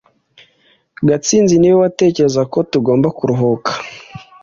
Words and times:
gatsinzi 1.07 1.55
niwe 1.57 1.77
watekerezaga 1.83 2.47
ko 2.53 2.59
tugomba 2.71 3.07
kuruhuka 3.17 3.71